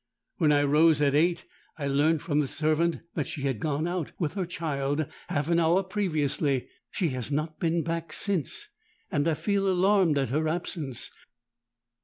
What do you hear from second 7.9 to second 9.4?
since; and I